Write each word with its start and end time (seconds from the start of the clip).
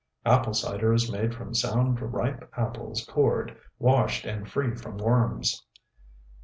Apple 0.25 0.55
Cider 0.55 0.93
is 0.95 1.11
made 1.11 1.35
from 1.35 1.53
sound 1.53 2.01
ripe 2.01 2.51
apples 2.57 3.05
cored, 3.07 3.55
washed 3.77 4.25
and 4.25 4.49
free 4.49 4.73
from 4.75 4.97
worms. 4.97 5.63